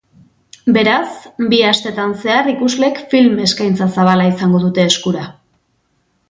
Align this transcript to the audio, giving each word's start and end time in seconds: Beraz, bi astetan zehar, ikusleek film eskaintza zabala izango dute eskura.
Beraz, 0.77 1.09
bi 1.51 1.59
astetan 1.71 2.15
zehar, 2.23 2.49
ikusleek 2.55 3.03
film 3.13 3.37
eskaintza 3.45 3.89
zabala 3.99 4.27
izango 4.33 4.63
dute 4.65 4.89
eskura. 4.95 5.29